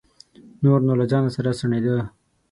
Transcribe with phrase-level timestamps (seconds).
[0.63, 1.97] نور نو له ځانه سره سڼېده.